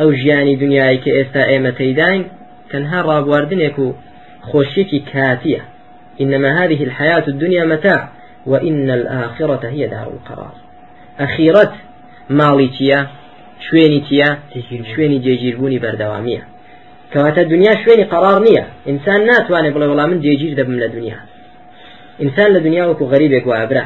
[0.00, 2.28] أو جياني دنياي كإستا إيمة تيدين
[2.70, 3.94] تنها رابواردنك
[4.40, 5.64] خوشيك كافية.
[6.20, 8.08] إنما هذه الحياة الدنيا متاع
[8.46, 10.54] وإن الآخرة هي دار القرار.
[11.20, 11.72] أخيرت
[12.30, 13.00] ماڵی چییە
[13.66, 14.28] شوێنی چییە
[14.92, 16.42] شوێنی جێگیربوونی بەردەوامیە
[17.12, 21.18] کەواتە دنیا شوێنی قرار نییە ئینسان ناتوانێت بڵێ وەڵام من جێگیر دەبم لە دنیا
[22.22, 23.84] ئینسان لە دنیا وەکو غەریبێک وابرا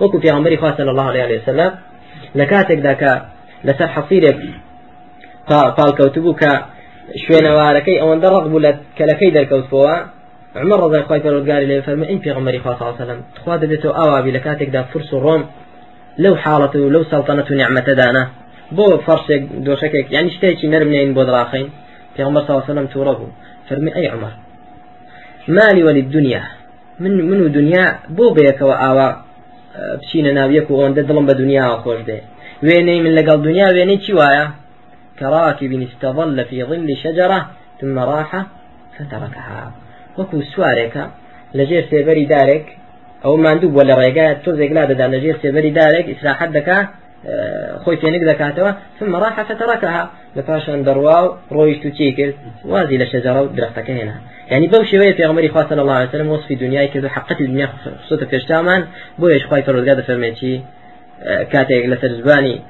[0.00, 1.72] وەکو پیامبەری خوا صلی الله عليه وسلم
[2.38, 3.12] لە کاتێکدا کە
[3.66, 4.36] لەسەر حەفیرێک
[5.76, 6.52] پاڵکەوتبوو کە
[7.22, 9.96] شوێنەوارەکەی ئەوەندە ڕق بوو لە کەلەکەی دەرکەوتبەوە
[10.62, 13.92] عمر ڕزای خی پەرۆزگاری لێ فەرمە ئین پێغەمبەری خوا صلی الله عليه وسلم خوا دەبێتەوە
[13.98, 15.42] ئاوابی لە کاتێکدا فرس و ڕۆم
[16.22, 18.24] لەو حاڵەت و لەو سەڵتەنەت و نیعمەتەدانە
[18.76, 21.68] بۆ فەرشێک دۆشەکێک یعنی شتێکی نەرم نین بۆ دراخین
[22.14, 23.30] پێغەمبەر صلی الله عليه وسلم تووڕە بوو.
[23.68, 24.32] فەرمی ئەی عمر
[25.56, 26.42] مالی وەلی الدنيا
[27.02, 27.84] من من و دنیا
[28.16, 29.08] بۆ بەیەکەوە ئاوا
[30.00, 32.18] بچینە ناویەک و ئەوەندە دڵم بە دنیاوە خۆش دێ
[32.66, 34.12] وێنەی من لەگەڵ دنیا وێنەی چی
[35.20, 37.46] كراكب استظل في ظل شجرة
[37.80, 38.30] ثم راح
[38.98, 39.72] فتركها.
[40.18, 41.04] وەکو سوارێکە
[41.58, 42.66] لەژێر سێبەری دارێک
[43.24, 46.78] ئەو ماندوو بۆ لە ڕێگا تۆزێک لا دەدا لەژێر سێبەری دارێک ئیسراحەت دەکا
[47.84, 50.04] خۆی پێنک دەکاتەوە ثم راح فتركها.
[50.36, 54.16] لپاشان دەڕوا و ڕۆیشت و چی کرد؟ وازی لە شەجەرە و درەختەکە هێنا.
[54.50, 57.66] يعني بەو شێوەیە پێغمەری خوا صلی الله عليه وسلم وصفی دنیای کرد و حقەتی دنیا
[58.02, 58.80] خصوصا پێشتامان
[59.20, 60.54] بۆ یش خی پەروەردگار دەفەرمێتی
[61.52, 62.60] كاتيك لترزباني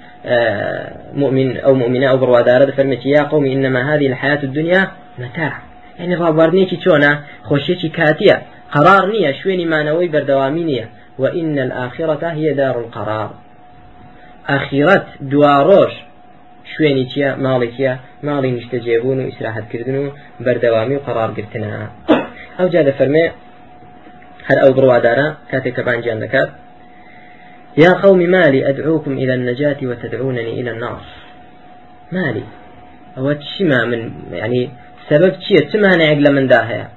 [1.15, 5.53] مؤمن أو مؤمنة أو بروادارة دفرمتي يا قومي إنما هذه الحياة الدنيا متاع.
[5.99, 7.13] يعني رابواردنيكي چۆنا
[7.49, 8.37] خۆشیێکی کاتیە؟
[8.73, 10.87] قرار نییە شوێنی مانەوەی بەردەوامی نییە.
[11.19, 13.31] وإن الآخرة هي دار القرار.
[14.57, 15.93] آخرت دواڕۆژ
[16.73, 17.93] شوێنی چیە؟ ماڵی چیە؟
[18.27, 20.05] ماڵی نیشتەجێبوون و ئیسراحەتکردن و
[20.45, 21.71] بەردەوامی و قرارگرتنە
[22.59, 23.25] ئەو جا دەفەرمێ
[24.49, 26.51] هەر ئەو بڕوادارە کاتێک کە بانجیان دەکات
[27.85, 31.03] يا قوم مالي أدعوكم إلى النجاة وتدعونني إلى النار.
[32.13, 32.45] مالي
[33.19, 34.01] أو تشما من؟
[34.33, 34.71] يعني
[35.11, 36.89] سبب شيء تما نعقل من داهية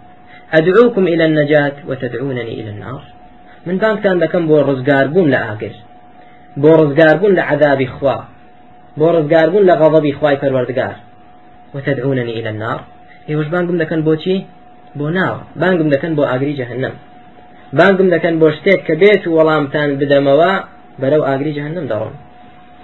[0.53, 3.03] أدعوكم إلى النجاة وتدعونني إلى النار.
[3.65, 5.73] من بانك تان دكم بو رزقار بون لآقر
[6.57, 8.17] بۆ ڕزگاربوون لە عذابی خوا
[8.99, 10.95] بۆ ڕزگاربوون لە غەڵەبی خوای پەروەردگار.
[11.73, 12.79] وتدعونني إلى النار؟
[13.29, 14.37] ئێوەش بانگم دەکەن بۆچی
[14.99, 15.35] بۆ ناو.
[15.61, 16.93] بانگم دەکەن بۆ ئاگری جەهنم.
[17.77, 20.51] بانگم دەکەن بۆ شتێک کە بێت و وەڵامتان بدەمەوە
[21.01, 22.15] بەرەو ئاگری جەهنم دەڕۆن.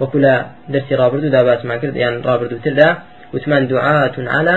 [0.00, 0.34] وەکو لە
[0.72, 2.88] دەستی ڕابردوو داباسمان کرد یان ڕابردووتردا
[3.34, 4.56] وتمان دعاة على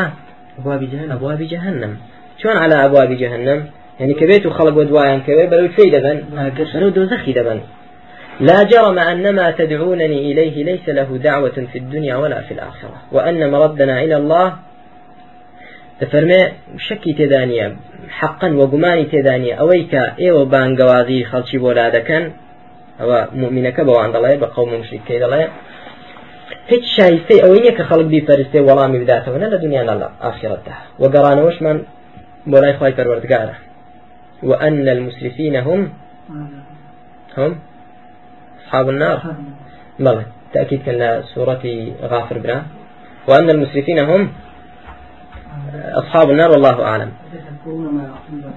[0.60, 1.12] أبواب جهنم.
[1.18, 1.94] أبواب جهنم.
[2.40, 3.60] شلون على أبواب جهنم؟
[4.00, 6.18] يعني كبيت وخلق ودوايان كبيت بلو شوي دبن
[6.74, 7.60] بلو دوزخي دبن
[8.50, 12.98] لا جرم أن ما تدعونني إليه ليس له دعوة في الدنيا ولا في الآخرة.
[13.12, 14.48] وأن مردنا إلى الله
[16.02, 16.42] دەفەرمێ
[16.88, 17.68] شەکی تێدانە
[18.20, 22.24] حقا وەگومانی تێدانە ئەوەی کە ئێوە بانگەوازی خەڵکی بۆ لا دەکەن
[23.00, 25.44] ئەوە مؤمنەکە بەوان دەڵێ بە قەوم مشریکەی دەڵێ
[26.72, 31.78] هیچ شایستەی ئەوەی نییە کە خەڵک بیپەرستێ وەڵامی بداتەوە نە لە دنیا لە ئاخرەتدا وەگەڕانەوەشمان
[32.52, 33.56] بۆ لای خی پەروەردگارە
[34.50, 35.82] وأن المسرفين هم؟
[37.38, 37.52] هم؟
[38.72, 39.36] أصحاب النار.
[40.00, 41.64] بلى تأكيد كان سورة
[42.04, 42.64] غافر بنا.
[43.28, 44.32] وأن المسرفين هم
[45.74, 47.12] أصحاب النار والله أعلم.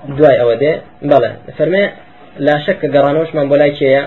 [0.09, 0.77] دواي أودي.
[1.03, 1.91] بلى فرمي
[2.39, 4.05] لا شك قرانوش من بولاي شيء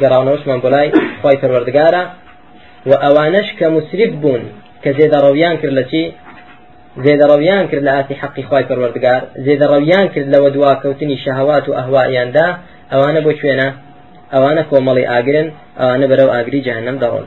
[0.00, 0.92] قرانوش من بولاي.
[1.22, 2.02] خواي پروردگارا.
[2.86, 4.42] وأوانش كمسرف بون
[4.82, 6.12] كزيد رويان كر لشي؟
[6.98, 9.22] زيد رويان كر لآتي حقي خواي پروردگار.
[9.38, 12.58] زيد رويان كر لو دوا كوتني شهوات وأهوائيان دا.
[12.92, 13.83] أوانا بو شوينا
[14.34, 17.26] أوانا كومالي آقرن أوانا برو آقري جهنم دارون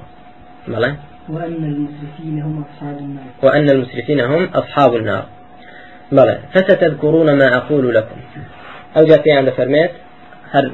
[0.67, 0.95] بلى
[1.29, 3.23] وأن المسرفين هم أصحاب النار.
[3.43, 5.25] وأن المسرفين هم أصحاب النار.
[6.11, 8.19] بلى فستذكرون ما أقول لكم.
[8.97, 9.91] أو جاء عند فرميت
[10.51, 10.71] هل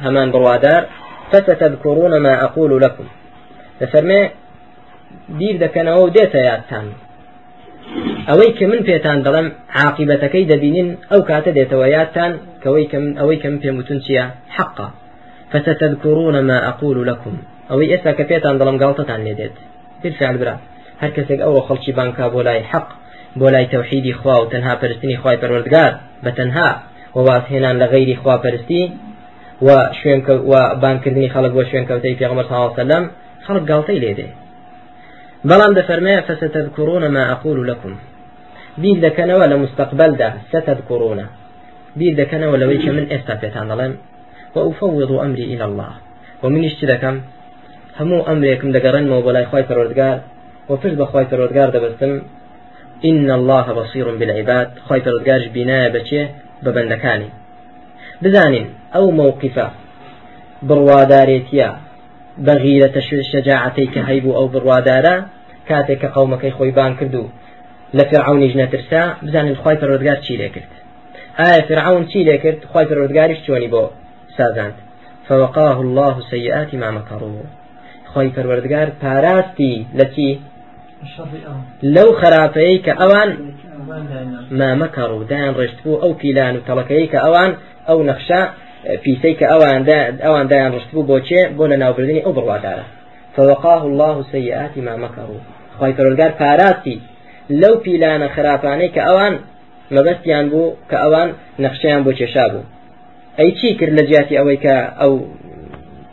[0.00, 0.86] همان بروادار
[1.32, 3.04] فستذكرون ما أقول لكم.
[3.80, 4.30] لفرمي
[5.38, 6.86] بیر دەکەنەوە و دێتە یادتان
[8.28, 9.46] ئەوەی کە من پێتان دەڵم
[9.80, 14.24] عاقبەتەکەی دەبینین ئەو کاتە دێتەوە یادتان کەوەی کە من ئەوەی کە من پێم وتون چییە
[14.56, 14.88] حقا
[15.52, 17.34] فستذكرون ما أقول لكم.
[17.70, 19.56] ئەوەی ئێستا کە پێتان دەڵم گاڵتەتان لێ دێت
[20.02, 20.56] بالفعل برا
[21.02, 22.88] هەر کەسێک ئەوە خەڵکی بانکا بۆ لای حەق
[23.38, 25.92] بۆ لای تەوحیدی خوا و تەنها پەرستنی خوای پەروەردگار
[26.24, 26.68] بە تەنها
[27.16, 28.82] وواسهێنان لە غەیری خوا پەرستی
[29.66, 33.04] و شوێن و بانکردنی خەڵک بۆ شوێن کەوتەی پێغمبەر صلی الله عليه وسلم
[33.46, 34.28] خەڵک گاڵتەی لێ دێ.
[35.48, 37.92] بەڵام دەفەرمێ فستذكرون ما أقول لكم.
[38.82, 41.20] بیر دەکەنەوە لە مستقبلدا ستذكرون.
[41.98, 43.66] بیر دەکەنەوە لەوەی کە من ئێستا پێتان
[44.56, 45.92] وأفوض أمري إلى الله.
[46.42, 47.20] ومنيش تدكم
[48.00, 50.20] همو أمريكم دقرن وبلاي خواي فرودقار
[50.68, 52.12] وفرد بخواي فرودقار دبستم
[53.04, 54.68] إن الله بصير بالعباد.
[54.86, 56.22] خواي فرودقارش بناية بچه
[56.62, 57.28] ببندكاني
[58.22, 59.70] بزانين أو موقفة
[60.68, 61.68] بڕوادارێتە
[62.46, 65.16] بەغیرە تەشوێ شەجاعەتەی کە هەیبوو ئەو بڕوادارە؟
[65.68, 67.24] کاتێک کە قەومەکەی خۆی بان کردو
[67.96, 70.72] لە فرعونیش نەترسا بزانین خی پەرۆدگار چی لێ کرد؟
[71.38, 73.84] ئایا فرعون چی لێ کرد؟ خی پەرۆدگاریش چۆنی بۆ؟
[74.38, 74.76] سازاند.
[75.28, 77.42] فوقاه الله سيئات ما مكروا
[78.12, 80.30] خوي پروردگار پاراستی لەچی؟
[81.94, 83.30] لەو خراپەیە کە ئەوان
[84.58, 87.50] ما مەکەڕ و دایان ڕشتبوو ئەو پیلان و تەڵەکەی کە ئەوان
[87.88, 88.42] ئەو نەخشا
[89.02, 89.80] پیسەی کە ئەوان
[90.24, 92.84] ئەوان دایان ڕشتبوو بۆچێ بۆ لە ناوبردننی ئەو بڕوادارە.
[93.36, 95.40] فوقاه الله سيئات ما مكروا
[95.78, 96.96] خوي پروردگار پاراستی
[97.60, 99.34] لەو پیلانە خراپانەی کە ئەوان
[99.94, 101.28] مەبەستیان بوو کە ئەوان
[101.62, 102.62] نەخشیان بۆ کێشا بوو.
[103.38, 105.12] ئەی چی کرد لە جیاتی ئەوەی کە ئەو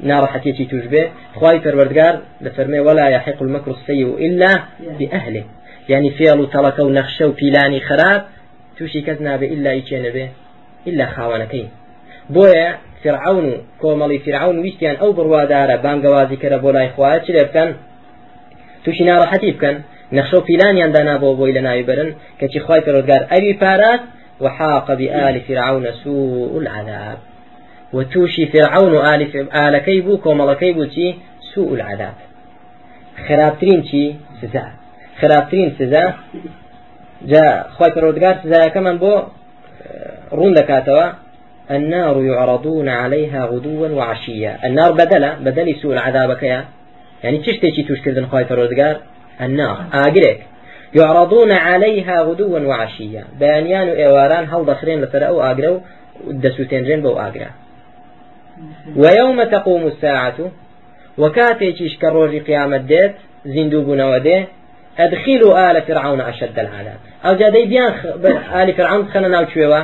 [0.09, 1.03] ناڕەحەتێکی توش بێ؟
[1.39, 4.51] خی پەروەردگار لە فەرمێ ولا يحق المكر السيء إلا
[4.99, 5.43] بأهله.
[5.91, 8.21] يعني فعل تەڵەکە و نەخشە و پیلانی خراپ
[8.77, 10.25] تووشی کەس نابێ إلا ئیچێ نەبێ
[10.89, 11.67] إلا خاوانەکەی
[12.35, 12.69] بۆیە
[13.03, 17.69] فرعون و کۆمەڵی فرعون ویستیان ئەو بڕوادارە بانگەوازی کەرە بۆ لای خوایە چ لێ بکەن؟
[18.83, 19.75] تووشی ناڕەحەتی بکەن.
[20.17, 22.09] نەخشە و پیلانیان دانا بۆ بۆی لە ناوی برن
[22.39, 24.05] کەچی خی پەرۆزگار ئەوی پاراست
[24.43, 27.17] وحاق بآل فرعون سوء العذاب.
[27.93, 29.21] وتوشي فرعون آل
[29.53, 31.15] آل كيبو كومل كيبو تي
[31.55, 32.13] سوء العذاب.
[33.27, 34.65] خرابترين تي سزا.
[35.21, 36.13] خرابترين سزا.
[37.31, 39.21] جاء خوي پرودگار سزا كمان بو
[40.31, 41.11] رون دكاتوا.
[41.71, 44.59] النار يعرضون عليها غدوا وعشيا.
[44.65, 46.65] النار بدلا بدل سوء العذاب كيا
[47.23, 48.95] يعني تشتي توش كردن خوي پرودگار
[49.41, 49.77] النار.
[49.93, 50.39] آقريك
[50.95, 53.23] يعرضون عليها غدوا وعشيا.
[53.39, 55.79] بيانيان وإيواران هل دخرين لترى أو آقروا
[56.27, 57.49] دسوتين رين بو آقرا.
[58.95, 60.51] ويوم تقوم الساعة
[61.17, 64.45] وكاتيش كروج قيامة ديت زندوب نودي
[64.99, 66.99] أدخلوا آل فرعون أشد العذاب.
[67.25, 67.93] أو جادي بيان.
[68.61, 69.83] آل فرعون خلنا ناو شويوا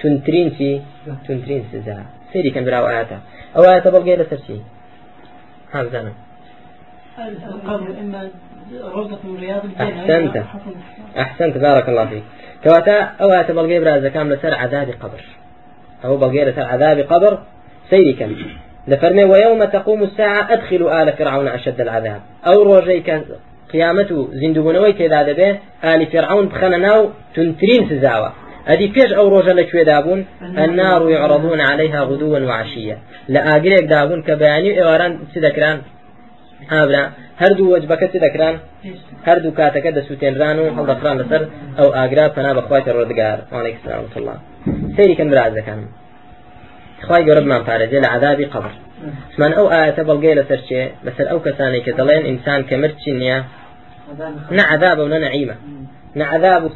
[0.00, 0.82] تنترين سي
[1.28, 3.18] تنترين سزا سيري كان براو آياتا
[3.56, 4.60] أو آياتا بلغي لسرسي
[5.72, 6.12] هذا زانا
[7.18, 8.30] القبر إما
[8.94, 10.44] روضة من رياض الجنة أحسنت.
[11.18, 12.22] أحسنت بارك الله فيك.
[12.64, 15.24] كواتا أو آياتا بلغي برا زكام لسر عذاب قبر.
[16.04, 17.38] أو بلغي لسر عذاب قبر
[17.90, 18.36] سيري كم
[18.88, 22.20] لفرمي ويوم تقوم الساعة أدخلوا آل فرعون أشد العذاب.
[22.46, 23.22] أو روجيك
[23.72, 28.32] قيامته زندوبونوي تيدا دبي آل فرعون بخنناو تنترين سزاوة.
[28.64, 34.22] هذه فيش أو روجا لكوي دابون؟ النار يعرضون عليها غدوا وعشيا لآقريك دابون
[35.34, 35.97] سدكران هردو كاتك
[36.72, 37.04] ئابرا
[37.42, 38.56] هەردوو وەجبەکەت دەکران؟
[39.28, 41.42] هەردوو کاتەکە دەسووتێنران و هەڵدەفران لەسەر
[41.78, 43.38] ئەو ئاگرا پەنا بەخوای ڕۆدگار.
[43.52, 44.34] وعلەیکسسلامتڵله
[44.96, 45.80] سەیریکەم برازەکان
[47.06, 48.72] خی گەورەمان پارێزێ لە عذابی قبر.
[49.40, 53.12] من ئەو ئاەتە بەڵگەی لەسەر چێ؟ لەسەر ئەو کەسانی کە دەڵێن ئینسان کە مرد چی
[53.20, 53.38] نییە
[54.56, 55.56] نە عذاب و نە نعیمە.
[56.18, 56.68] نە عذاب و